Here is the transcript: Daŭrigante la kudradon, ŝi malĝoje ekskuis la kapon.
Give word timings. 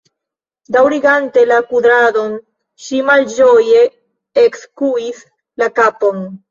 Daŭrigante 0.75 1.43
la 1.51 1.59
kudradon, 1.73 2.33
ŝi 2.87 3.05
malĝoje 3.11 3.87
ekskuis 4.49 5.27
la 5.65 5.75
kapon. 5.81 6.31